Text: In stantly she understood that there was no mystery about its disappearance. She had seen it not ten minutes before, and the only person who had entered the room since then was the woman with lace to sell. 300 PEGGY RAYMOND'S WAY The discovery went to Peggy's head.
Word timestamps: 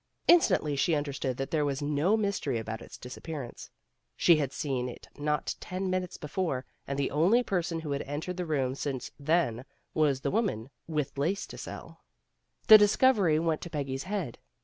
In 0.27 0.39
stantly 0.39 0.75
she 0.75 0.95
understood 0.95 1.37
that 1.37 1.51
there 1.51 1.63
was 1.63 1.79
no 1.79 2.17
mystery 2.17 2.57
about 2.57 2.81
its 2.81 2.97
disappearance. 2.97 3.69
She 4.17 4.37
had 4.37 4.51
seen 4.51 4.89
it 4.89 5.07
not 5.15 5.53
ten 5.59 5.91
minutes 5.91 6.17
before, 6.17 6.65
and 6.87 6.97
the 6.97 7.11
only 7.11 7.43
person 7.43 7.81
who 7.81 7.91
had 7.91 8.01
entered 8.01 8.37
the 8.37 8.47
room 8.47 8.73
since 8.73 9.11
then 9.19 9.63
was 9.93 10.21
the 10.21 10.31
woman 10.31 10.71
with 10.87 11.19
lace 11.19 11.45
to 11.45 11.57
sell. 11.59 12.01
300 12.65 12.67
PEGGY 12.67 12.67
RAYMOND'S 12.67 12.67
WAY 12.67 12.67
The 12.67 12.77
discovery 12.79 13.39
went 13.47 13.61
to 13.61 13.69
Peggy's 13.69 14.03
head. 14.09 14.39